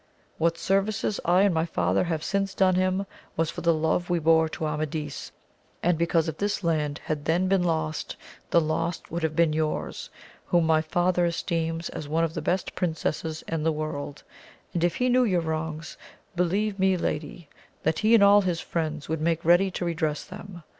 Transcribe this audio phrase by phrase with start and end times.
[0.39, 3.05] What services I and my father have since done him,
[3.37, 5.31] was for the love we bore to Amadis,
[5.83, 8.15] and because if this land had then been lost,
[8.49, 10.09] the loss would have been yours,
[10.47, 14.23] whom my father esteems as one of the best princesses in the world,
[14.73, 15.97] and if he knew your wrongs,
[16.35, 17.47] believe me lady
[17.83, 20.63] that he and €dl his friends would make ready to redress them, AMADIS OF GAUL.